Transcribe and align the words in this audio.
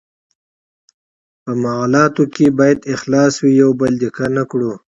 په 1.43 1.51
معالاتو 1.63 2.23
کې 2.33 2.45
باید 2.59 2.79
اخلاص 2.95 3.33
وي، 3.39 3.53
یو 3.61 3.69
بل 3.79 3.91
ډیکه 4.01 4.25
نه 4.37 4.43
کړي. 4.51 4.71